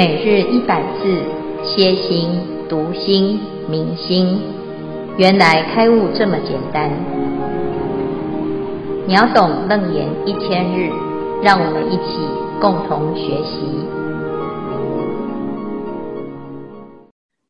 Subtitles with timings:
[0.00, 1.04] 每日一百字，
[1.62, 2.30] 歇心、
[2.70, 4.40] 读心、明心，
[5.18, 6.88] 原来开悟这么简单。
[9.06, 10.88] 秒懂楞严一千日，
[11.42, 12.16] 让我们一起
[12.62, 13.60] 共同学习。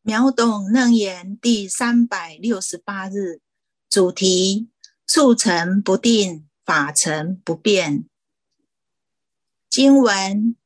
[0.01, 3.39] 秒懂楞严第三百六十八日，
[3.89, 4.67] 主题：
[5.07, 8.03] 处成不定，法成不变。
[9.69, 10.57] 经文。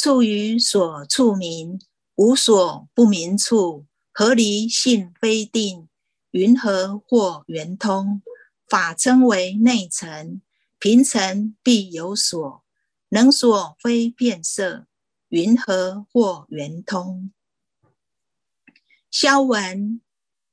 [0.00, 1.80] 处于所处名，
[2.14, 3.84] 无所不明处。
[4.12, 5.88] 何离性非定？
[6.30, 8.22] 云何或圆通？
[8.68, 10.40] 法称为内成，
[10.78, 12.62] 平成必有所，
[13.08, 14.86] 能所非变色。
[15.30, 17.32] 云何或圆通？
[19.10, 20.00] 消文，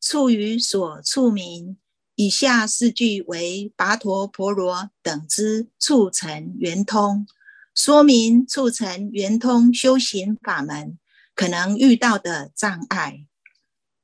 [0.01, 1.77] 处于所处名，
[2.15, 7.27] 以下四句为跋陀婆罗等之处成圆通。
[7.75, 10.97] 说明促成圆通修行法门
[11.35, 13.25] 可能遇到的障碍，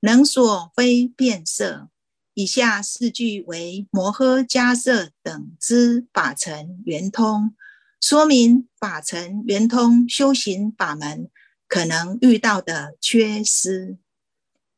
[0.02, 1.90] 能所非变色。
[2.34, 7.56] 以下四句为摩诃迦叶等之法成圆通，
[8.02, 11.30] 说明法成圆通修行法门
[11.68, 13.98] 可能遇到的缺失。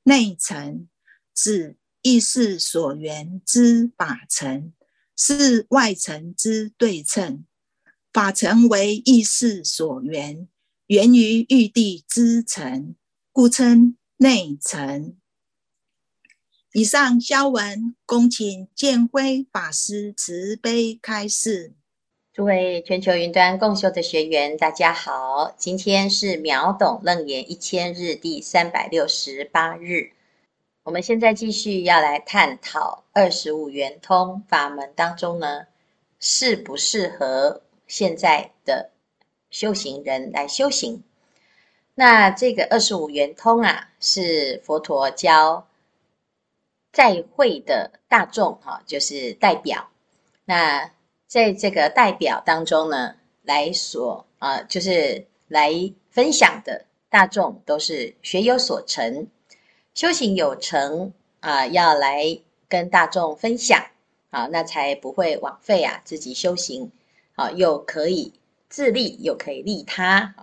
[0.04, 0.88] 内成
[1.34, 4.72] 指意识所缘之法成，
[5.16, 7.46] 是外成之对称。
[8.14, 10.48] 法成为意识所缘，
[10.86, 12.94] 源于玉帝之成，
[13.32, 15.18] 故称内成。
[16.74, 21.74] 以上消文，恭请建辉法师慈悲开示。
[22.32, 30.12] 诸位全球云端共修的学员，大家好，今天是秒懂楞严一千日第三百六十八日，
[30.84, 35.66] 我们现在继续要来探讨二十五圆通法门当中呢，
[36.20, 38.90] 适不适合现在的
[39.52, 41.04] 修行人来修行，
[41.94, 45.68] 那这个二十五圆通啊，是佛陀教
[46.92, 49.92] 在会的大众哈，就是代表。
[50.46, 50.90] 那
[51.28, 55.72] 在这个代表当中呢，来所啊，就是来
[56.10, 59.28] 分享的大众都是学有所成，
[59.94, 63.86] 修行有成啊，要来跟大众分享
[64.32, 66.92] 啊，那才不会枉费啊自己修行。
[67.36, 68.32] 好，又可以
[68.70, 70.36] 自利，又可以利他。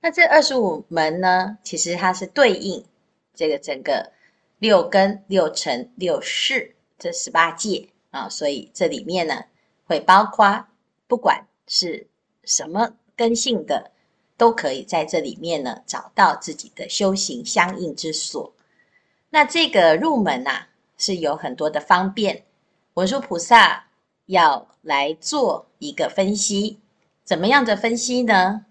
[0.00, 2.84] 那这二十五门呢，其实它是对应
[3.32, 4.10] 这个整个
[4.58, 9.44] 六根、六尘、六识这十八界啊，所以这里面呢，
[9.86, 10.66] 会包括
[11.06, 12.08] 不管是
[12.42, 13.92] 什么根性的，
[14.36, 18.52] 都可以在这里面呢找到自己的修行相应之所。
[19.28, 20.68] 那这个入门呐、啊，
[20.98, 22.42] 是有很多的方便，
[22.94, 23.86] 文殊菩萨。
[24.30, 26.78] 要来做一个分析，
[27.24, 28.64] 怎么样的分析呢？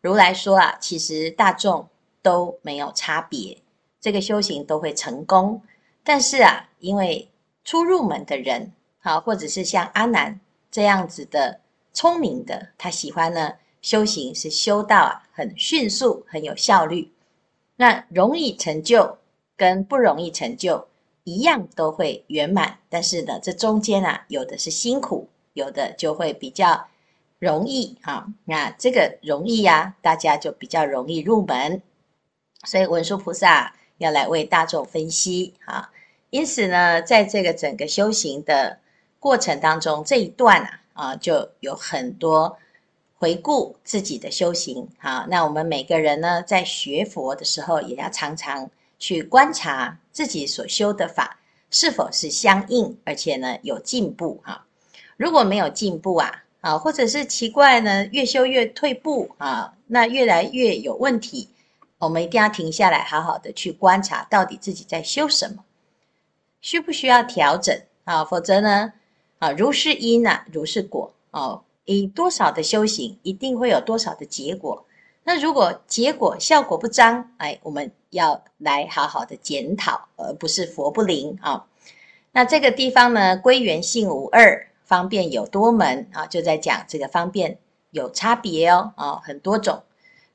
[0.00, 1.88] 如来说啊，其实大众
[2.22, 3.58] 都没有差别，
[4.00, 5.60] 这个修行都会成功。
[6.04, 7.28] 但是啊，因为
[7.64, 10.38] 初入门的人，好，或者是像阿难
[10.70, 11.60] 这样子的
[11.92, 17.12] 聪明的，他喜欢呢修行是修到啊很迅速，很有效率。
[17.74, 19.18] 那容易成就
[19.56, 20.86] 跟不容易成就。
[21.30, 26.88] 一样都会圆满，但是呢，这中间啊，有的是辛苦，有的就会比较
[27.38, 28.26] 容易啊。
[28.44, 31.80] 那这个容易呀、啊，大家就比较容易入门。
[32.64, 35.92] 所以文殊菩萨要来为大众分析啊。
[36.30, 38.80] 因此呢，在这个整个修行的
[39.20, 42.58] 过程当中，这一段啊啊，就有很多
[43.14, 44.88] 回顾自己的修行。
[44.98, 48.68] 好，那我们每个人呢，在学佛的时候，也要常常。
[49.00, 51.40] 去观察自己所修的法
[51.70, 54.64] 是否是相应，而且呢有进步哈。
[55.16, 61.48] 如果没有进步啊，啊或者是奇怪呢，越修越退步啊，那越来越有问题，
[61.98, 65.64] 我们一定要停下来，好好的去观察到底自己在修什么，
[66.60, 67.74] 需不需要调整
[68.04, 68.24] 啊？
[68.24, 68.92] 否则呢，
[69.38, 74.84] 啊如是因啊，如是果哦，以多少的修行，一定会有多少的结果。
[75.22, 81.66] 那如果结果效果不彰，哎，我们要来好好的检讨，而不是佛不灵啊。
[82.32, 87.58] 那这个地方呢，归元性无二，方便有多门啊，就在讲这个方便
[87.90, 89.82] 有差别哦，啊，很多种。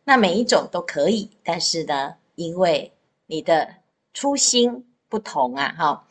[0.04, 2.94] 那每一种都可以，但是呢，因为
[3.26, 3.76] 你的
[4.14, 6.06] 初心不同啊，哈，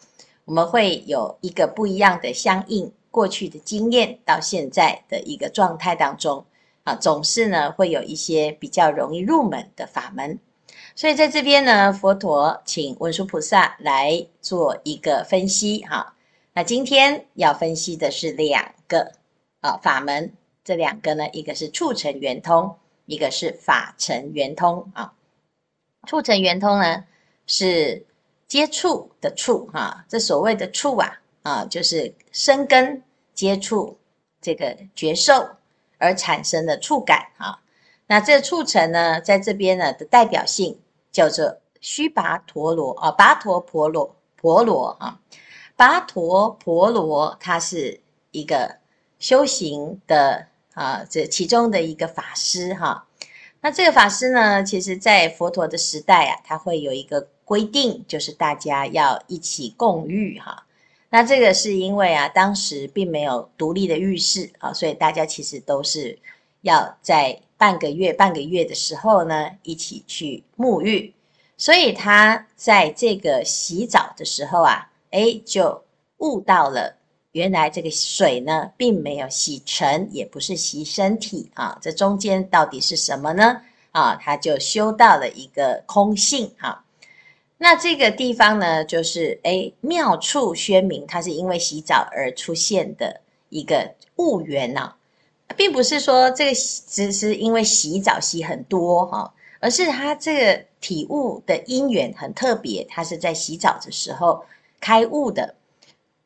[0.44, 6.44] 我们会有一个不一样的相应过去的经验到现在的一个状态当中。
[6.84, 10.38] 啊，总是呢会有一些比较容易入门的法门，
[10.94, 16.14] 所以在这边呢，佛陀请文殊菩萨来做一个分析哈。
[16.52, 19.12] 那今天要分析的是两个
[19.60, 20.32] 啊法门，
[20.62, 22.76] 这两个呢，一个是促成圆通，
[23.06, 25.14] 一个是法尘圆通啊。
[26.06, 27.04] 促成圆通呢
[27.46, 28.04] 是
[28.46, 33.02] 接触的触哈，这所谓的触啊啊，就是生根
[33.32, 33.98] 接触
[34.40, 35.48] 这个觉受
[36.04, 37.58] 而产生的触感啊。
[38.06, 40.78] 那这触尘呢，在这边呢的代表性
[41.10, 45.18] 叫做须跋陀罗啊，跋陀婆罗婆罗啊，
[45.76, 48.76] 跋陀婆罗，它是一个
[49.18, 53.06] 修行的啊，这其中的一个法师哈。
[53.62, 60.66] 那这个法师呢，其实在佛陀的时代啊，他会有一个规定，就是大家要一起共浴哈。
[61.14, 66.18] 那这个是因为啊，当时并没有独立的浴室啊，所以大家其实都是
[66.62, 71.14] 要在半个月、半个月的时候呢，一起去沐浴。
[71.56, 75.84] 所以他在这个洗澡的时候啊，诶，就
[76.18, 76.96] 悟到了。
[77.30, 83.62] 原来这个水呢，并没有洗尘，也不是洗身体啊，这中间到底是什么呢？
[83.92, 86.83] 啊，他就修到了一个空性啊。
[87.56, 94.94] 那这个地方呢，就是诶妙处宣明，它是因为洗澡而出现的一个悟缘呐，
[95.56, 96.54] 并不是说这个
[96.88, 104.44] 只是因为洗澡洗很多哈，而是他这个体悟的因缘很特别，他是在洗澡的时候
[104.80, 105.54] 开悟的。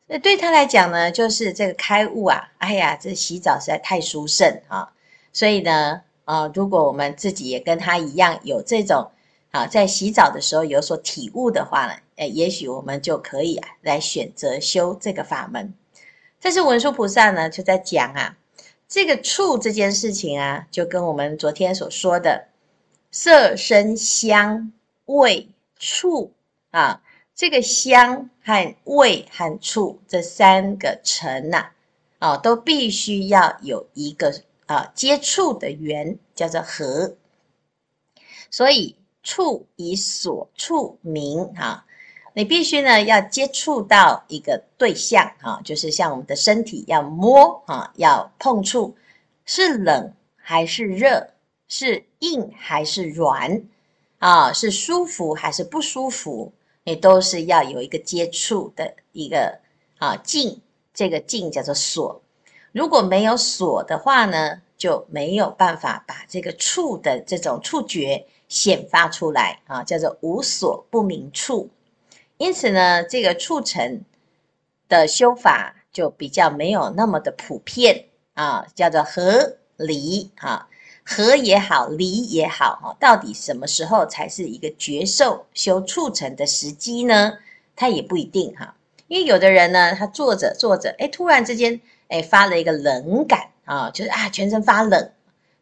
[0.07, 4.91] 那对他来讲呢，就是这个开悟啊，哎呀，这洗澡实在太殊胜啊！
[5.31, 9.11] 所以呢，啊，如果我们自己也跟他一样有这种
[9.51, 15.73] 好，在洗澡的时候有所体悟的话呢，哎，也许我们就可以啊，来选择修这个法门。
[16.39, 18.37] 但是文殊菩萨呢，就在讲啊，
[18.87, 22.49] 这个触这件事情啊，就跟我们昨天所说的
[23.11, 24.71] 色声香
[25.05, 26.31] 味触
[26.71, 27.01] 啊。
[27.33, 31.69] 这个香和味和触这三个尘呐，
[32.19, 37.15] 啊，都必须要有一个啊接触的缘，叫做合。
[38.51, 41.85] 所以触以所触名啊，
[42.33, 48.95] 你必须呢要接触到一个对象啊，就是像我们的身体要摸啊，要碰触，
[49.45, 51.31] 是冷还是热，
[51.67, 53.61] 是硬还是软
[54.19, 56.51] 啊，是舒服还是不舒服。
[56.85, 59.59] 你都是要有一个接触的一个
[59.99, 60.59] 啊境，
[60.91, 62.19] 这个境叫做所。
[62.71, 71.69] 如果没有所的话呢，就没有办法把这个触的这种触觉显发出来啊，叫做无所不明处。
[72.35, 74.03] 因此呢，这个触尘
[74.89, 80.67] 的修法就比较没有那么的普遍啊，叫做合离啊。
[81.11, 87.39] 合也好，离也好，哈，到底什么时候才是一个觉受修触尘的时机呢？
[87.75, 88.75] 他也不一定哈，
[89.07, 95.11] 因为有的人呢，他坐着坐着，哎，突然之间，哎，发了一个冷感啊，就是啊，全身发冷，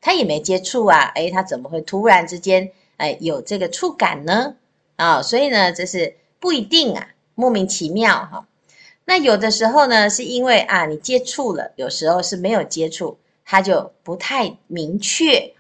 [0.07, 4.55] 他也没接触啊，哎，他怎么会突然之间，哎，有这个触感呢？
[4.95, 8.47] 啊，所以呢，这是不一定啊，莫名其妙哈。
[9.03, 13.17] 那有的时候呢，是因为啊，你接触了，有时候是没有接触。
[13.43, 15.53] 它就不太明确，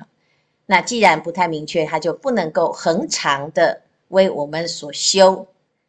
[0.65, 5.47] 那既然不太明确，它就不能够恒常的为我们所修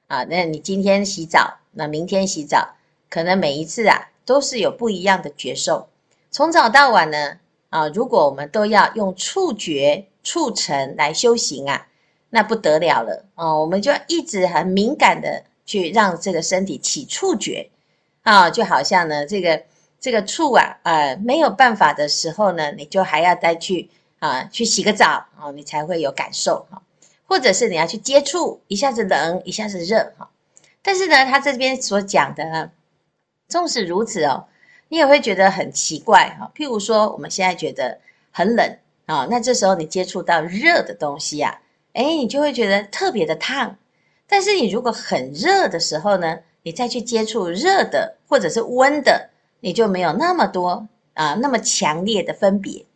[0.09, 0.25] 啊。
[0.25, 2.75] 那你今天洗澡，那明天洗澡，
[3.09, 5.89] 可能每一次啊都是有不一样的觉受。
[6.33, 7.39] 从早到晚呢，
[7.71, 11.89] 啊，如果我们都要用触觉触尘来修行啊，
[12.31, 13.55] 那不得了了啊！
[13.55, 17.71] 我们就一直很敏感的去让这个身体起触觉
[18.23, 19.63] 啊，就好像呢这个。
[20.01, 26.81] 这个触啊，呃，没有办法的时候呢，你就还要再去啊，去洗个澡啊，你才会有感受哈。
[27.27, 30.31] 或者是你要去接触，一下子冷，一下子热哈。
[30.83, 32.71] 但是呢，他这边所讲的呢，
[33.49, 34.45] 纵使如此哦，
[34.89, 36.51] 你也会觉得很奇怪哈。
[36.55, 37.99] 譬如说，我们现在觉得
[38.31, 41.61] 很冷啊，那这时候你接触到热的东西啊，
[41.93, 43.77] 哎，你就会觉得特别的烫。
[44.27, 49.31] 但是你如果很热的时候呢，你再去接触热的或者是温的。
[49.61, 52.87] 你就没有那么多啊，那么强烈的分别，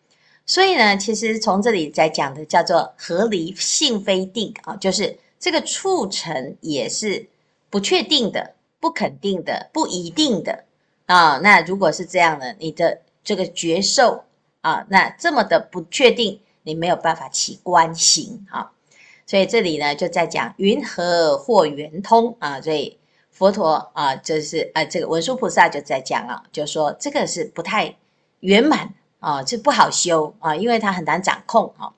[0.47, 7.27] 所以呢，其实从这里在讲的叫做合离性非定啊，就是这个促成也是
[7.69, 10.63] 不确定的、不肯定的、不一定的
[11.12, 11.38] 啊。
[11.42, 14.25] 那如果是这样的，你的这个觉受
[14.61, 18.73] 啊，那这么的不确定，你没有办法起观行啊。
[19.26, 22.99] 所以这里呢，就在讲云何或圆通啊，所以。
[23.35, 27.97] 佛陀啊，就是啊，这个文殊菩萨就在讲啊，就说这个是不太
[28.40, 31.90] 圆满啊，这不好修啊，因为它很难掌控啊，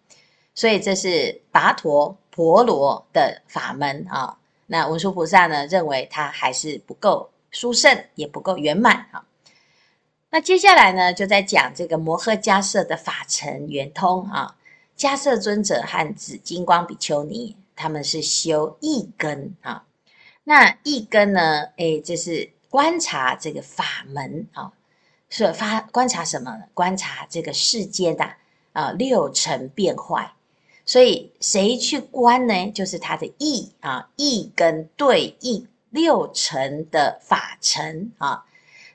[0.54, 4.38] 所以这是跋陀婆罗的法门啊。
[4.68, 9.25] 那文殊菩萨呢，认为它还是不够殊胜，也不够圆满啊。
[10.30, 14.56] 那接下来呢，就在讲这个摩诃迦叶的法尘圆通啊。
[14.96, 19.84] 迦叶尊者和紫金光比丘尼，他们是修意根啊。
[20.42, 21.68] 那意根呢？
[21.76, 24.73] 哎，就是观察这个法门啊，
[25.30, 26.64] 是发观察什么呢？
[26.75, 28.28] 观察这个世间的
[28.73, 30.32] 啊六尘变坏。
[30.84, 32.70] 所以谁去观呢？
[32.73, 38.45] 就是他的意啊，意根对应六尘的法尘啊。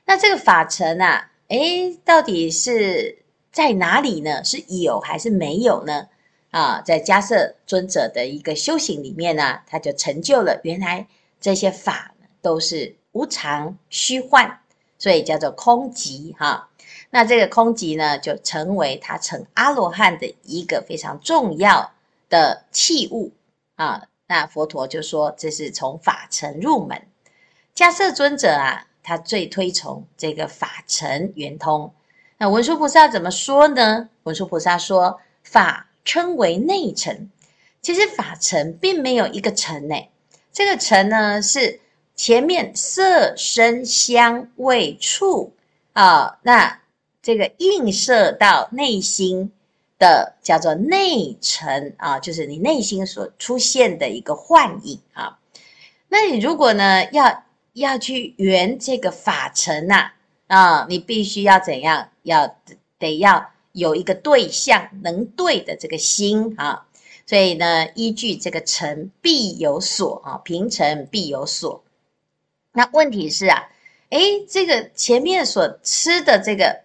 [0.04, 4.44] 那这个法尘啊，哎，到底是在哪里呢？
[4.44, 6.08] 是有还是没有呢？
[6.50, 11.06] 啊，在迦叶尊者的一个修行里面呢，他就成就了原来
[11.40, 14.58] 这些法都是无常虚幻，
[14.98, 16.68] 所以叫做空寂哈。
[17.10, 21.92] 那这个空寂呢，就成为他成阿罗汉的一个非常重要
[22.28, 23.32] 的器物
[23.76, 24.02] 啊。
[24.30, 27.02] 那佛陀就说，这是从法尘入门。
[27.74, 31.92] 迦摄尊者啊，他最推崇这个法尘圆通。
[32.38, 34.08] 那文殊菩萨怎么说呢？
[34.22, 37.28] 文殊菩萨说，法称为内尘。
[37.82, 39.96] 其实法尘并没有一个尘呢，
[40.52, 41.80] 这个尘呢是
[42.14, 45.52] 前面色声香味触
[45.94, 46.78] 啊，那。
[47.22, 49.52] 这个映射到内心
[50.00, 55.38] 的叫做内尘啊，就是你内心所出现的一个幻影啊。
[56.08, 60.10] 那你如果呢要要去圆这个法尘呐
[60.48, 62.08] 啊，你必须要怎样？
[62.24, 62.56] 要
[62.98, 66.88] 得要有一个对象能对的这个心啊。
[67.26, 71.84] 所以呢，依据这个尘必有所啊，平尘必有所。
[72.72, 73.68] 那问题是啊，
[74.08, 76.80] 诶，这个前面所吃的这个。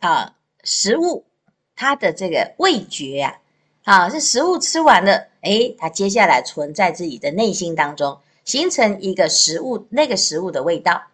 [0.00, 1.24] 啊，食物
[1.80, 3.38] 它的这个味觉呀，
[3.84, 11.04] 啊，是食物吃完了，诶，它接下来存在自己的内心当中，形成一个食物那个食物的味道。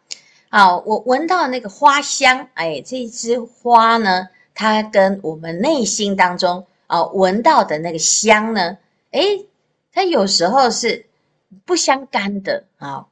[0.48, 8.78] 啊，我闻到那个花香，哎，这一支花呢，它跟我们内心当中啊闻到的那个香呢，
[9.10, 9.44] 诶，
[9.92, 11.04] 它有时候是
[11.66, 13.04] 不相干的啊。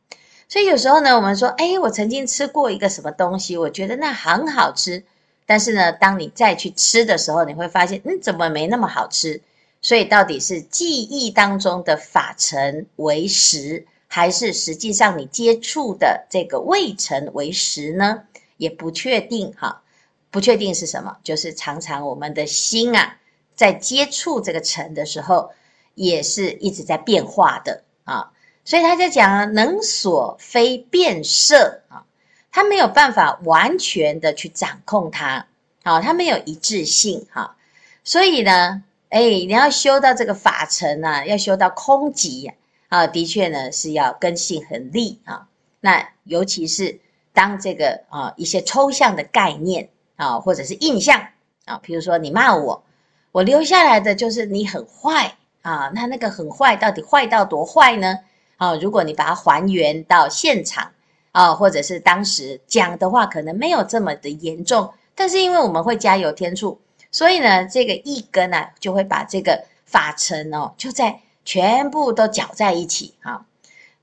[0.49, 5.05] 所以有时候呢，我们说，诶，我曾经吃过一个什么东西，我觉得那很好吃。
[5.53, 9.43] 但是呢，当你再去吃的时候，你会发现，嗯，怎么没那么好吃？
[9.83, 18.23] 所以到底是记忆当中的法尘为实，还是实际上你接触的这个味尘为实呢？
[18.57, 19.83] 也不确定哈，
[20.31, 21.19] 不确定是什么？
[21.23, 23.19] 就是常常我们的心啊，
[23.55, 25.51] 在接触这个尘的时候，
[25.95, 28.33] 也是一直在变化的啊。
[28.65, 32.07] 所以他就讲，能所非变色啊。
[32.55, 35.47] 他没有办法完全的去掌控它，
[35.83, 37.57] 好，他没有一致性哈，
[38.05, 42.53] 所以呢，哎，你要修到这个法尘啊，要修到空寂
[42.89, 45.49] 啊，的确呢是要根性很利啊。
[45.81, 47.01] 那尤其是
[47.33, 51.29] 当这个啊一些抽象的概念啊，或者是印象
[51.65, 52.85] 啊，比如说你骂我，
[53.33, 58.19] 我留下来的就是你很坏啊，那那个很坏到底坏到多坏呢？
[58.59, 60.93] 啊，如果你把它还原到现场。
[61.33, 66.79] 啊，或者是当时讲的话，可能没有这么的严重，但是因为我们会加油添醋，
[67.11, 73.45] 所以呢，这个一根呢，就会把这个法尘哦，就在全部都搅在一起哈。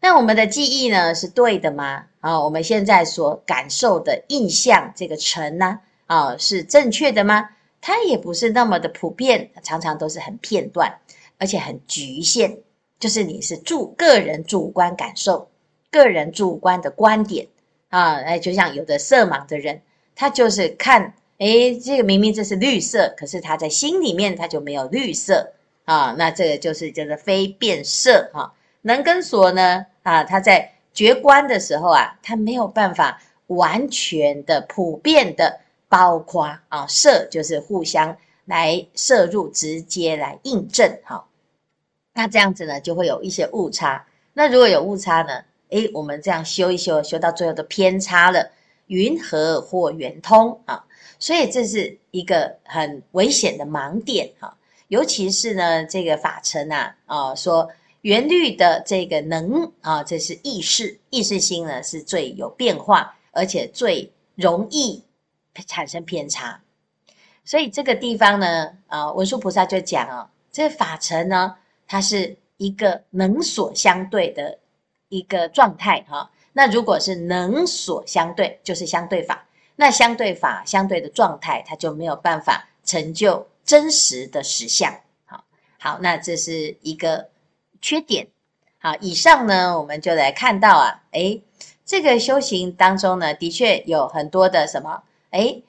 [0.01, 2.05] 那我们的记忆呢，是对的吗？
[2.21, 7.49] 啊，我们现在所感受的印象，这个尘呢，啊，是正确的吗？
[7.81, 10.99] 它也不是那么的普遍，常常都是很片段，
[11.37, 12.57] 而且很局限，
[12.99, 15.47] 就是你是主个人主观感受。
[15.91, 17.47] 个人主观的观点
[17.89, 19.81] 啊，哎，就像有的色盲的人，
[20.15, 25.53] 他就是看，哎，这个明明这是绿色，可是他在心里面他就没有绿色
[25.85, 28.53] 啊，那这个就是叫做非变色哈。
[28.81, 38.15] 能跟所呢啊，他在觉观的时候啊，他没有办法完全的普遍的包括啊，色就是互相
[38.45, 41.25] 来摄入，直接来印证哈。
[42.13, 44.05] 那这样子呢，就会有一些误差。
[44.33, 45.43] 那如果有误差呢？
[45.69, 48.51] 诶，我们这样修一修，修到最后都偏差了，
[48.87, 50.83] 云和或圆通啊？
[51.19, 54.55] 所以这是一个很危险的盲点哈。
[54.87, 57.69] 尤其是呢，这个法尘啊，啊，说
[58.01, 65.03] 圆律的这个能啊，这是意识，意识心呢是最有变化，而且最容易
[65.67, 66.59] 产生偏差。
[67.45, 71.55] 所以这个地方呢，啊，文殊菩萨就讲哦，这法尘呢，
[71.87, 74.57] 它是一个能所相对的。
[75.09, 79.45] 一个状态哈，那如果是能所相对，就是相对法。
[79.75, 84.93] 那相对法相对的状态，它就没有办法成就真实的实相。
[85.25, 85.45] 好，
[85.79, 87.29] 好，那这是一个
[87.81, 88.27] 缺点。
[88.77, 91.41] 好，以上呢，我们就来看到啊，诶，
[91.85, 95.63] 这个修行当中呢，的确有很多的什么，诶，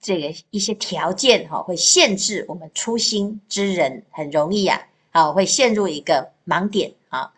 [0.00, 7.33] 这个一些条件哈，会限制我们初心之人很容易啊，啊，会陷入一个盲点啊。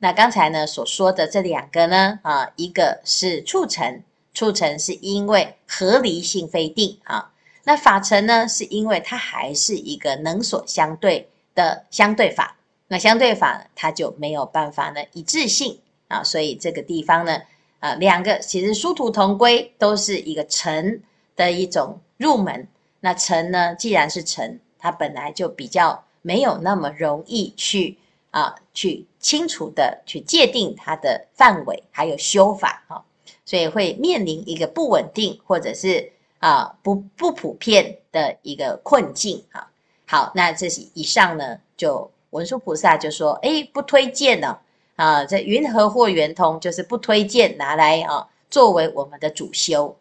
[0.00, 4.02] 那刚才呢所说的这两个呢，啊，一个是促成，
[4.34, 7.30] 促成是因为合离性非定啊。
[7.62, 12.56] 那法成呢，是因为它还是一个能所相对的相对法。
[12.88, 15.78] 那相对法它就没有办法呢一致性
[16.08, 17.40] 啊，所以这个地方呢，
[17.78, 21.00] 啊，两个其实殊途同归，都是一个成
[21.36, 22.00] 的一种。
[22.16, 22.68] 入门，
[23.00, 23.74] 那成呢？
[23.74, 27.96] 既然是成，它本来就比较没有那么容易去
[28.30, 33.04] 啊，去清楚的去界定它的范围，还有修法哈、啊，
[33.44, 39.68] 所以会面临一个不稳定或者是啊不不普遍的一个困境啊。
[40.06, 44.58] 好，那这是以上呢，就文殊菩萨就说，哎，不推荐呢
[44.96, 49.96] 啊，这云和或圆通，就是不推荐拿来啊作为我们的主修。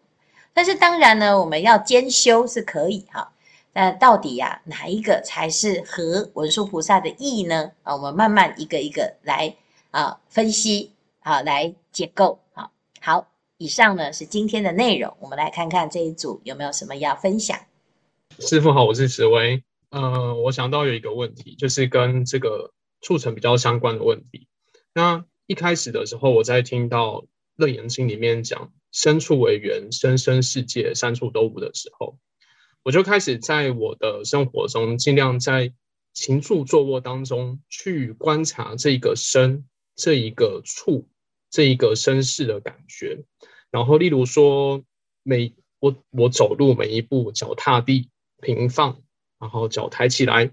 [0.53, 3.31] 但是当然呢，我们要兼修是可以哈。
[3.79, 7.71] 那到底呀、哪一个才是合文殊菩萨的意呢？
[7.83, 9.55] 啊，我们慢慢一个一个来
[9.91, 12.71] 啊分析啊，来解构啊。
[12.99, 17.57] 好，以上呢是今天的内容，我们来看看这一组有没有什么要分享。
[18.39, 19.63] 师傅好，我是紫薇。
[19.91, 24.49] 呃，我想到有一个问题，就是跟这个促成比较相关的问题。
[24.93, 27.11] 那一开始的时候，我在听到
[27.55, 28.73] 《楞严经》里面讲。
[28.91, 32.17] 身处为缘，生生世界三处都无的时候，
[32.83, 35.73] 我就开始在我的生活中，尽量在
[36.13, 41.07] 行住坐卧当中去观察这一个身、这一个处、
[41.49, 43.23] 这一个身世的感觉。
[43.71, 44.83] 然后，例如说，
[45.23, 48.09] 每我我走路每一步，脚踏地
[48.41, 49.01] 平放，
[49.39, 50.51] 然后脚抬起来，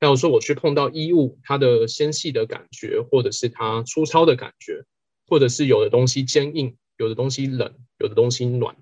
[0.00, 4.84] 还有说我去碰到衣物，它的纤细的感觉，或者是它粗糙的感觉，
[5.26, 6.76] 或者是有的东西坚硬。
[6.98, 8.74] 有的东西冷，有的东西暖，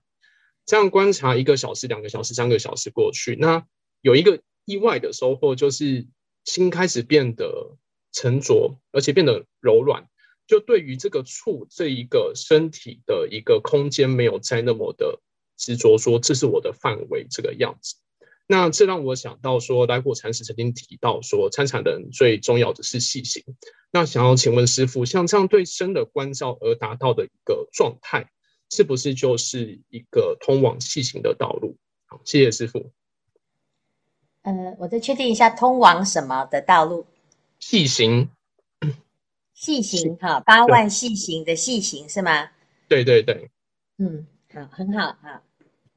[0.67, 3.67] 这样观察一个小时、两个小时、三个小时过去，那
[4.01, 6.07] 有一个意外的收获，就是
[6.45, 7.77] 心开始变得
[8.13, 10.09] 沉着，而且变得柔软。
[10.47, 15.21] 就对于这个处这一个身体的一个空间，没有再那么的
[15.57, 17.97] 执着，说这是我的范围这个样子。
[18.47, 23.43] 那这让我想到说，来果禅师曾经提到说，参禅的人最重要的是细心。
[23.91, 28.31] 那想要请问师傅，像这样对身的关照而达到的一个状态，
[28.75, 31.77] 是不是就是一个通往细行的道路？
[32.07, 32.91] 好，谢谢师傅。
[34.43, 37.07] 呃，我再确定一下，通往什么的道路？
[37.61, 38.29] 细行。
[39.55, 42.51] 细行哈，八万细行的细行是吗？
[42.89, 43.49] 对对对。
[43.99, 45.41] 嗯，好，很好，好。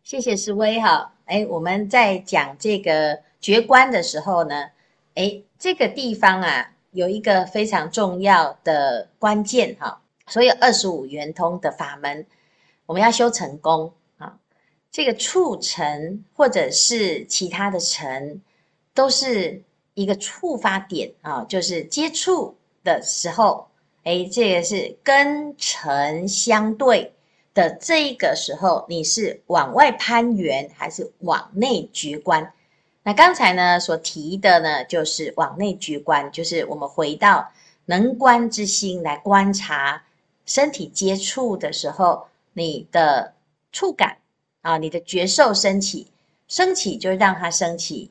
[0.04, 4.70] 谢谢师威哈，哎，我们在讲这个觉观的时候呢，
[5.16, 12.26] 哎，这个地方啊有一个非常重要的关键哈，所有二十五圆通的法门，
[12.88, 14.40] 我们要修成功啊，
[14.92, 18.42] 这个触成或者是其他的成，
[18.96, 19.62] 都是
[19.94, 23.68] 一个触发点啊，就是接触的时候，
[24.04, 27.14] 哎，这个是跟成相对。
[27.54, 32.54] 的这个时候，你是往外攀援还是往内觉观？
[33.02, 37.52] 那刚才呢所提的呢，就是往内觉观，就是我们回到
[37.86, 40.04] 能观之心来观察
[40.46, 43.36] 身体接触的时候，你的
[43.72, 44.18] 触感
[44.62, 46.08] 啊，你的觉受升起，
[46.48, 48.10] 升起就让它升起，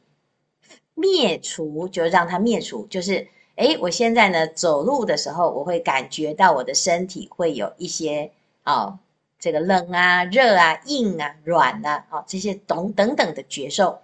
[0.94, 8.30] 灭除就让它灭除，就是诶，我现在呢走路的时候，我会感觉到我的身体会有一些
[8.62, 9.00] 啊。
[9.38, 13.98] 这个冷啊、热啊、硬啊、软啊，哦，这些等等等的觉受。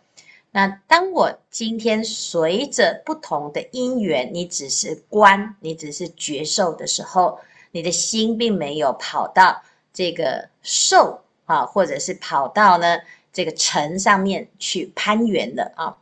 [0.51, 7.39] 那当我今天随着不同的因缘，你只是观，你只是觉受的时候，
[7.71, 12.99] 你的心并没有跑到这个受啊，或者是跑到呢
[13.33, 15.97] 这个城上面去攀援的啊。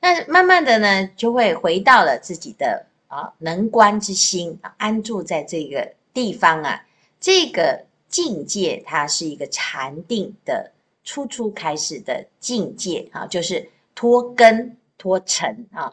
[0.00, 6.86] 那慢慢的呢，就会回到了自己的啊能观之心，安住在这个地方啊，
[7.20, 7.86] 这个。
[8.10, 10.72] 境界，它是一个禅定的
[11.04, 15.92] 初初开始的境界啊，就是脱根脱尘啊，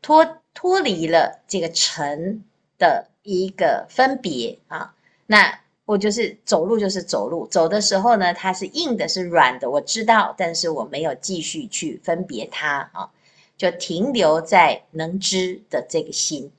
[0.00, 2.44] 脱脱离了这个尘
[2.78, 4.94] 的一个分别啊。
[5.26, 13.08] 那我就是走路，就是走路，走的时候呢，它是硬的，是软的，我知道，但是我没有继续去分别它啊，
[13.56, 16.52] 就停留在能知的这个心。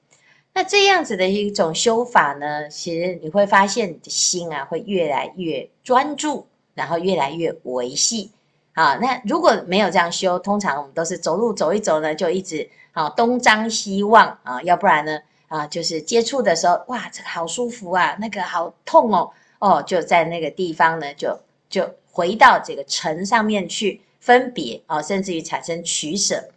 [0.52, 8.32] 那这样子的一种修法呢，其实你会发现你的心啊会越来越专注，然后越来越维系。
[8.74, 21.38] 啊，那如果没有这样修，通常我们都是走路走一走呢，就一直啊东张西望啊，要不然呢啊就是接触的时候，哇，这个好舒服啊，那个好痛哦，哦就在那个地方呢就
[21.70, 26.50] 就回到这个尘上面去分别啊，甚至于产生取舍。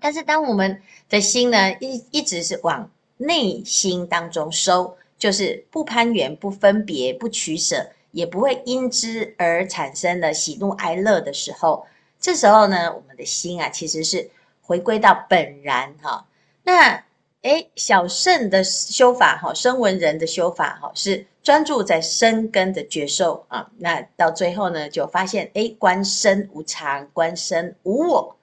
[0.00, 11.86] 但是当我们的心呢，一一直是往内心当中收，就是不攀缘、不分别、不取舍，也不会因之而产生了喜怒哀乐的时候，
[12.18, 14.30] 这时候呢，我们的心啊，其实是
[14.62, 16.26] 回归到本然哈。
[16.62, 17.04] 那
[17.42, 23.70] 诶，小圣的修法哈，声闻人的修法哈，是专注在生根的觉受啊。
[23.78, 28.36] 那到最后呢，就发现诶，观身无常，观身无我。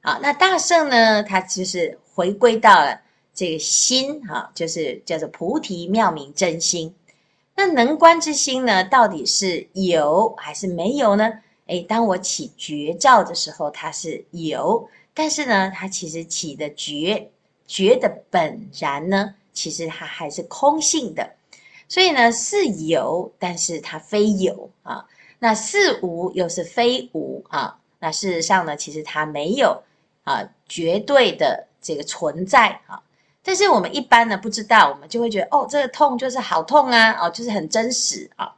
[0.00, 3.00] 啊，那大圣呢，它就是回归到了
[3.32, 6.92] 这个心哈，就是叫做菩提妙明真心。
[7.54, 11.32] 那能观之心呢，到底是有还是没有呢？
[11.66, 17.30] 诶，当我起觉照的时候，它是有，但是呢，它其实起的觉。
[17.72, 21.26] 觉的本然呢，其实它还是空性的，
[21.88, 25.06] 所以呢是有，但是它非有啊。
[25.38, 27.78] 那是无又是非无啊。
[27.98, 29.82] 那事实上呢，其实它没有
[30.24, 33.02] 啊绝对的这个存在啊。
[33.42, 38.54] 但是我们一般呢不知道，我们就会觉得哦，这个痛就是好痛啊，哦，就是很真实啊。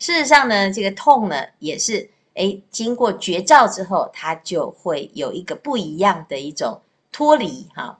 [0.00, 6.80] 事实上呢，这个痛呢也是诶，经过觉照之后，它就会有一个不一样的一种
[7.12, 7.96] 脱离哈。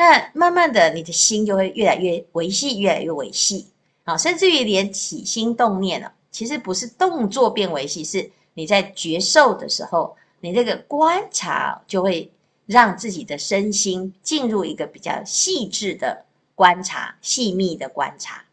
[0.00, 3.66] 那慢慢的，你的心就会越来越维系，越来越维系，
[4.04, 12.30] 啊，甚至于连起心动念了，其实不是动作变维系，是你在觉受的时候，你这个观察就会
[12.64, 18.44] 让自己的身心进入一个比较细致的观察、细密的观察。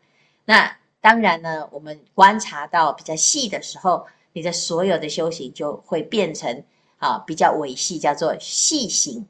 [0.45, 6.63] 那当然呢，我们观察到比较细的时候，你的所有的修行就会变成
[6.97, 9.27] 啊比较维系，叫做细行。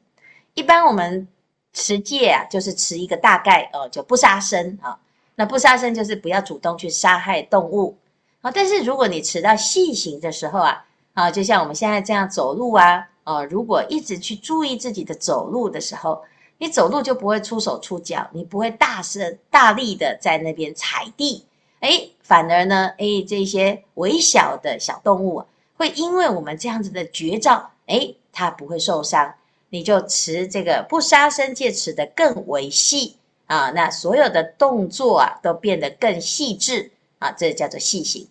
[0.54, 1.28] 一般我们。
[1.76, 4.98] 持戒啊，就是持一个大概哦，就不杀生啊。
[5.34, 7.94] 那不杀生就是不要主动去杀害动物
[8.40, 8.50] 啊。
[8.50, 16.24] 但是如果你持到细行的时候啊，啊，就像我们现在这样走路啊，哦，如果一直去注意自己的走路的时候，
[16.56, 21.44] 你走路就不会出手出脚，你不会大声大力的在那边踩地，
[21.80, 25.44] 诶，反而呢，诶，这些微小的小动物，
[25.76, 29.34] 会因为我们这样子的绝招，诶，它不会受伤。
[29.70, 38.28] 你就持这个不杀生戒，持得更为细啊，那所有的动作啊都变得更细致啊，这叫做细心。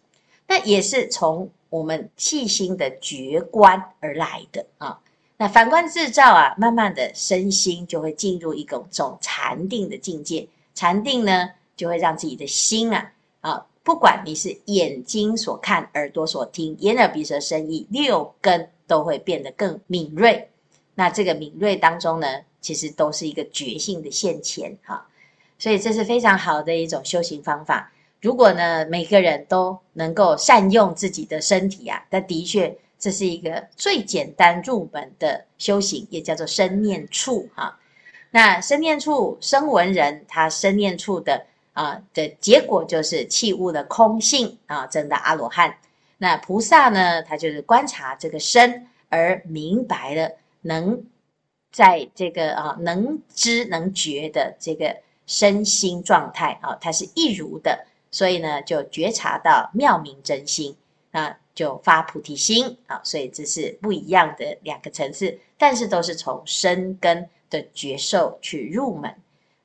[0.47, 4.99] 那也是从我们细心的觉观而来的啊。
[5.37, 10.47] 那反观自照啊，慢慢的身心就会进入一种种禅定的境界。
[10.73, 20.49] 禅定呢，就会让自己的心啊啊，不管你是眼睛所看，耳朵所听，眼耳鼻舌身意六根都会变得更敏锐。
[20.95, 22.27] 那这个敏锐当中呢，
[22.61, 25.05] 其实都是一个觉性的现前哈，
[25.59, 27.91] 所以这是非常好的一种修行方法。
[28.21, 37.77] 如果呢，每个人都能够善用自己的身体啊，那的确这是一个最简单入门的修行，也叫做生念处哈。
[38.31, 45.77] 那生念处，生闻人他生念处的啊的结果就是器物的空性啊，证的阿罗汉。
[46.17, 50.31] 那菩萨呢，他就是观察这个身而明白了。
[50.65, 51.05] 能
[51.71, 54.97] 在这个啊能知能觉的这个
[55.27, 60.75] 身心状态啊，它是一如的，所以呢就觉察到妙明真心，
[61.11, 69.15] 那就发菩提心啊，所以这是不一样的两个层次，但是都是从身根的觉受去入门，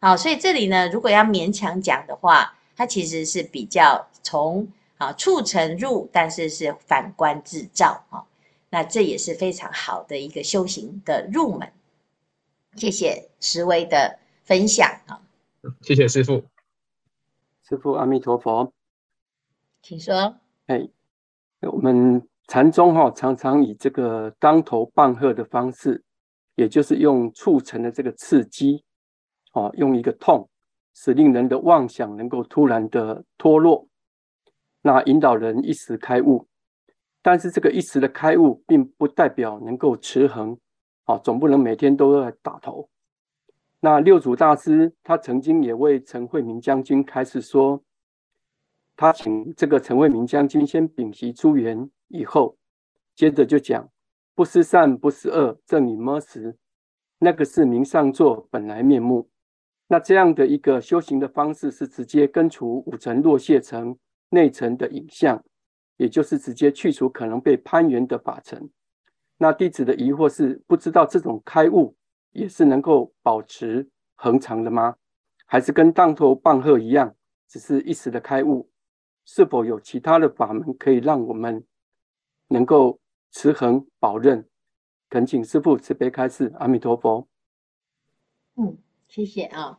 [0.01, 8.25] 好，所以这里呢，如果要勉强讲的话，它其实是比较从啊处尘入，但是是反观自照啊。
[8.71, 11.73] 那这也是非常好的一个修行的入门。
[12.77, 15.21] 谢谢石威的分享啊！
[15.83, 16.45] 谢谢师父，
[17.69, 18.73] 师父阿弥陀佛，
[19.83, 20.37] 请说。
[20.67, 20.89] 哎，
[21.63, 26.05] 我们禅宗哈常常以这个当头棒喝的方式，
[26.55, 28.85] 也就是用促成的这个刺激，
[29.53, 30.49] 哦，用一个痛，
[30.95, 33.89] 使令人的妄想能够突然的脱落，
[34.81, 36.47] 那引导人一时开悟。
[37.23, 40.59] 但是这个一时的开悟，并不代表能够持恒，
[41.05, 42.89] 啊，总不能每天都在打头。
[43.81, 47.83] 那六祖大师他曾经也为陈慧明将军开示说，
[48.97, 52.57] 他请这个陈慧明将军先屏息诸缘以后，
[53.15, 53.89] 接着就讲
[54.35, 56.57] 不思善不思恶，正以么时，
[57.19, 59.29] 那个是明上座本来面目。
[59.89, 63.99] 那这样的一个修行的方式，是直接根除五尘落谢尘
[64.31, 65.43] 内尘的影像。
[66.01, 68.71] 也就是直接去除可能被攀援的法尘。
[69.37, 71.95] 那弟子的疑惑是，不知道这种开悟
[72.33, 74.97] 也是能够保持恒常的吗？
[75.45, 77.15] 还是跟当头棒喝一样，
[77.47, 78.71] 只是一时的开悟？
[79.27, 81.63] 是否有其他的法门可以让我们
[82.49, 82.99] 能够
[83.31, 84.49] 持恒保任。
[85.11, 87.29] 恳请师父慈悲开示，阿弥陀佛。
[88.57, 89.79] 嗯，谢谢啊。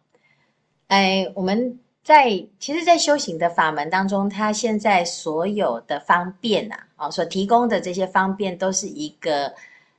[0.86, 9.54] 哎，我们在其实，在修行的法门当中，它现在所有的方便呐，啊，所提供的这些方便，都是一个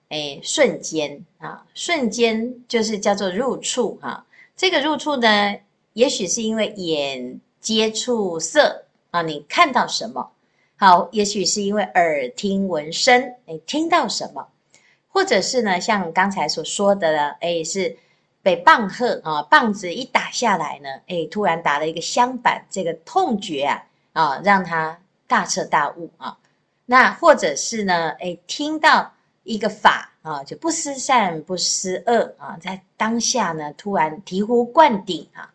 [0.09, 4.27] 哎瞬间啊，瞬间就是叫做入处哈。
[4.57, 5.57] 这个入处呢，
[5.93, 10.33] 也许是因为眼接触色啊，你看到什么？
[10.77, 14.49] 好，也许是因为耳听闻声，你听到什么？
[15.09, 17.97] 或者是呢，像刚才所说的呢，哎，是
[18.43, 26.37] 被棒喝啊，棒子一打下来呢，哎，突然打了一个香板，这个痛觉啊，啊，让他大彻大悟啊。
[26.85, 29.13] 那或者是呢，哎，听到
[29.45, 35.53] 一个法啊，就不思善不思恶啊，在当下呢，突然醍醐灌顶啊。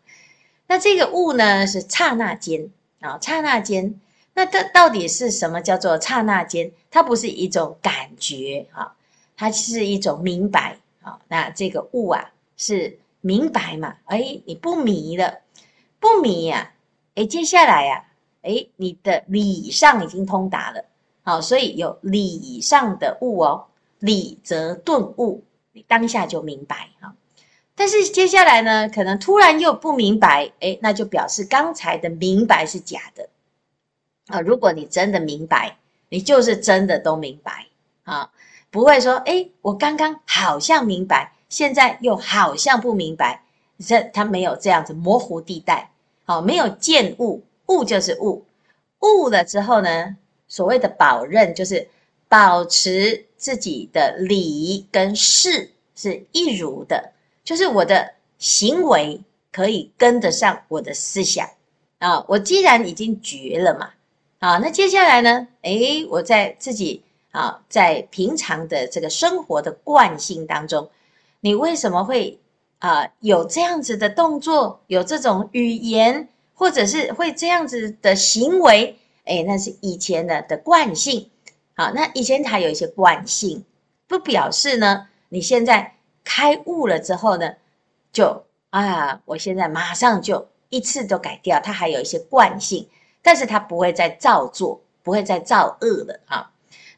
[0.66, 2.70] 那这个悟呢，是刹那间
[3.00, 4.00] 啊，刹那间。
[4.34, 6.70] 那它到底是什么叫做刹那间？
[6.90, 8.94] 它不是一种感觉啊。
[9.36, 13.96] 它是一种明白啊，那这个悟啊是明白嘛？
[14.04, 15.40] 哎，你不迷了，
[15.98, 16.72] 不迷呀？
[17.14, 18.04] 哎，接下来呀，
[18.42, 20.84] 哎，你的理上已经通达了，
[21.22, 23.66] 好，所以有理上的悟哦，
[24.00, 25.42] 理则顿悟，
[25.72, 27.14] 你当下就明白哈。
[27.74, 33.28] 但是接下来呢，可能突然又不明白，哎，那就表示刚才的明白是假的
[34.26, 34.40] 啊。
[34.40, 37.66] 如果你真的明白，你就是真的都明白
[38.02, 38.32] 啊。
[38.70, 43.42] 不会说，哎，我刚刚好像明白，现在又好像不明白，
[43.78, 45.90] 这他没有这样子模糊地带，
[46.24, 48.44] 好，没有见悟，悟就是悟，
[49.00, 51.88] 悟了之后呢，所谓的保任就是
[52.28, 57.12] 保持自己的理跟事是一如的，
[57.44, 61.48] 就是我的行为可以跟得上我的思想。
[61.98, 63.90] 啊，我既然已经觉了嘛，
[64.38, 67.02] 啊，那接下来呢，哎，我在自己。
[67.30, 70.90] 啊，在平常的这个生活的惯性当中，
[71.40, 72.40] 你为什么会
[72.78, 78.98] 啊有这样子的动作，有这种语言，或者是会这样子的行为？
[79.24, 81.30] 哎，那是以前的的惯性。
[81.76, 83.64] 好，那以前还有一些惯性，
[84.06, 87.52] 不表示呢，你现在开悟了之后呢，
[88.12, 91.60] 就啊，我现在马上就一次都改掉。
[91.60, 92.88] 它还有一些惯性，
[93.22, 96.50] 但是它不会再造作，不会再造恶了啊。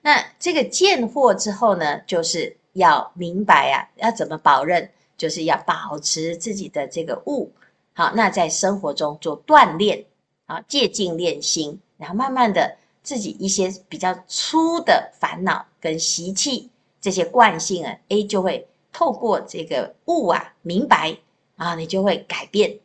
[0.03, 7.53] 那这个见惑之后呢，就是要明白啊，要怎么保任，就是要保持自己的这个悟。
[7.93, 10.05] 好，那在生活中做锻炼
[10.47, 21.17] 啊，借静练心，然后慢慢的自己一些比较粗的烦恼跟习气这些惯性啊，A 就会透过这个悟啊，明白
[21.57, 22.79] 啊，你就会改变。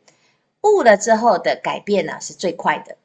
[0.62, 2.96] 悟了之后的改变呢，是最快的。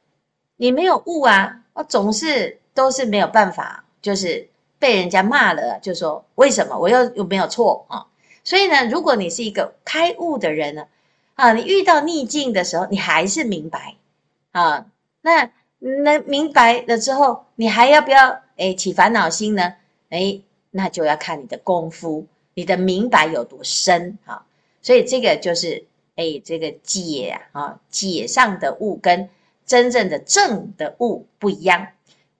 [0.56, 3.84] 你没有悟啊，我总是都是没有办法。
[4.02, 4.48] 就是
[4.82, 8.06] 被人家骂了，就说为什么我又又没有错啊？
[8.42, 10.88] 所以呢，如果你是一个开悟的人呢，
[11.36, 13.94] 啊，你遇到逆境的时候，你还是明白
[14.50, 14.86] 啊。
[15.20, 19.74] 那那明白了之后，你还要不要诶起烦恼心呢？
[20.08, 20.42] 诶，
[20.72, 24.44] 那就要看你的功夫，你的明白有多深啊。
[24.82, 25.84] 所以这个就是
[26.16, 29.30] 诶这个解啊，解上的悟跟
[29.64, 31.86] 真正的正的悟不一样。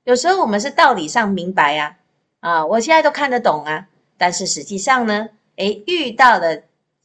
[0.03, 1.97] 有时候我们是道理上明白啊，
[2.43, 6.65] 啊，我现在都看得懂啊，但是实际上呢，诶，遇到的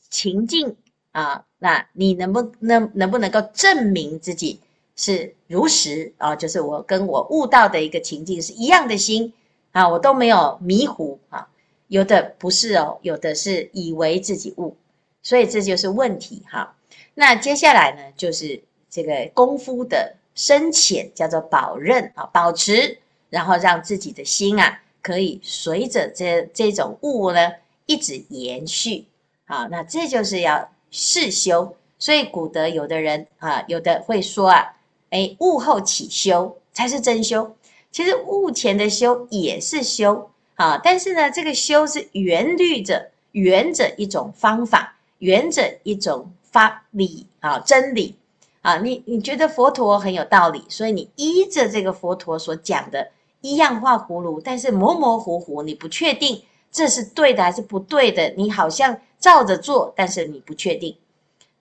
[0.10, 0.76] 情境
[1.12, 4.60] 啊，那你能不能能不能够证明自己
[4.96, 6.36] 是如实啊？
[6.36, 9.32] 就是我跟我悟到的一个情境是一样的心
[9.72, 11.48] 啊，我都没有迷糊啊，
[11.88, 14.76] 有的不是哦，有的是以为自己悟，
[15.22, 16.76] 所以这就是问题哈。
[17.14, 20.16] 那接下来呢，就是这个功夫的。
[20.40, 23.00] 深浅叫做保任啊，保持，
[23.32, 27.54] 然后让自己的心啊，可以随着这这种悟呢，
[27.86, 29.06] 一直延续。
[29.46, 31.78] 好，那这就是要事修。
[31.98, 34.76] 所以古德有的人啊，有的会说啊，
[35.12, 37.56] 哎，悟后起修才是真修。
[37.90, 48.16] 其实悟前的修也是修啊，但是呢，这个修是缘律着缘着一种方法，缘着一种法理啊，真理。
[48.62, 53.08] 啊，你你觉得佛陀很有道理，所以你依着这个佛陀所讲的
[53.48, 60.96] 一样画葫芦，但是模模糊糊，你不确定这是对的还是不对的，你好像照着做，但是你不确定。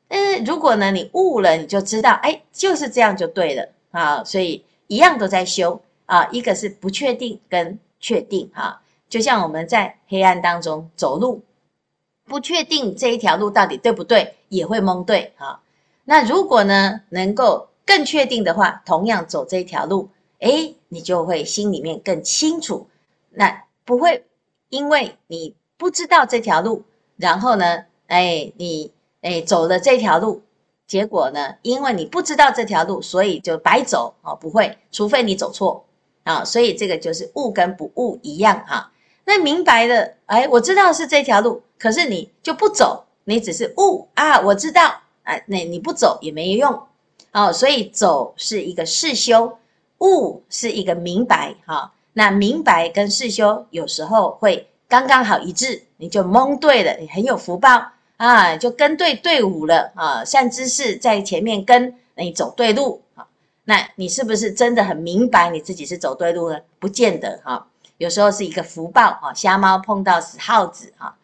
[0.09, 4.23] 嗯，如果呢你悟了，你就知道，哎，就是这样就对了啊。
[4.25, 11.43] 所以一样都在修啊，一个是不确定跟确定啊，就像我们在黑暗当中走路，
[12.25, 15.61] 不确定这一条路到底对不对，也会蒙对啊。
[16.05, 22.87] 那如果呢，能够更确定的话，同样走这一条路，诶，你就会心里面更清楚，
[23.31, 24.25] 那不会
[24.69, 26.83] 因为你不知道这条路，
[27.17, 30.43] 然后呢，哎，你哎走了这条路，
[30.87, 35.85] 结果呢，因为你不知道这条路，所以就白走啊，不会，除非你走错
[36.25, 38.93] 啊，所以这个就是悟跟不悟一样哈。
[39.25, 46.87] 那明白的，哎，我知道是这条路，可是你就不走，你只是悟啊，我知道啊，那你不走也没用。
[47.33, 49.59] 哦，所以走是一个事修，
[49.99, 51.93] 悟是一个明白哈。
[52.13, 60.25] 那明白跟事修有时候会刚刚好一致，你就蒙对了，你很有福报啊，就跟对队伍了啊。
[60.25, 63.27] 善知识在前面跟，你走对路啊。
[63.65, 66.59] 那你是不是真的很明白你自己是走对路呢？
[66.79, 67.67] 不见得哈。
[67.99, 71.17] 有时候是一个福报啊，瞎猫碰到死耗子啊。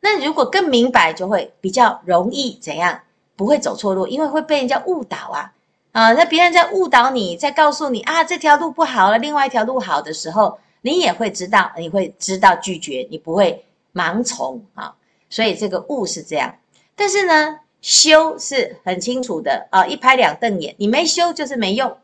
[0.00, 3.00] 那如果更明白，就会比较容易怎样？
[3.36, 5.52] 不会走错路，因为会被人家误导啊。
[5.92, 14.94] 啊，那别人在误导你，在告诉你啊，这条路不好了，另外一条路好的时候，你也会知道，你会知道拒绝，你不会盲从啊。
[15.28, 16.54] 所以这个悟是这样，
[16.94, 21.96] 但是呢，修是很清楚的啊，一拍两瞪眼，你没修就是没用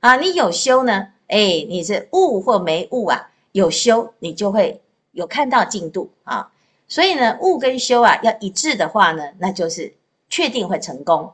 [0.00, 4.80] 啊，你有修呢，哎，你是悟或没悟啊，有修你就会
[5.12, 6.50] 有看到进度啊。
[6.88, 9.92] 所以呢，悟跟修啊要一致的话呢，那就是
[10.30, 11.32] 确定会成功。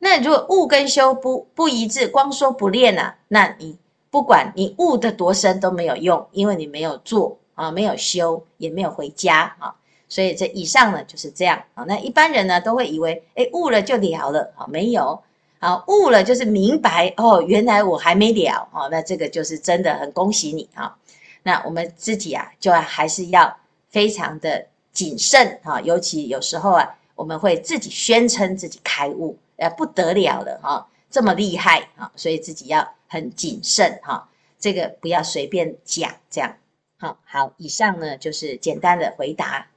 [0.00, 3.76] 那如果悟跟修不不一致，光说不练啊，那你
[4.10, 9.74] 不管你悟得多深都没有用，因为你没有做啊，没有修，也没有回家啊。
[10.08, 11.84] 所以这以上呢就是这样啊。
[11.84, 15.20] 那一般人呢都会以为，哎，悟了就了了啊，没有
[15.58, 18.86] 啊，悟了就是明白哦，原来我还没了啊。
[18.90, 20.96] 那这个就是真的很恭喜你啊。
[21.42, 23.54] 那我们自己啊，就还是要
[23.90, 29.36] 非常的谨慎啊，尤其有时候啊，我们会自己宣称自己开悟。
[29.58, 36.56] 呃，不得了了哈，这么厉害啊，所以自己要很谨慎哈，这个不要随便讲这样。
[36.98, 39.68] 好，好，以上呢就是简单的回答。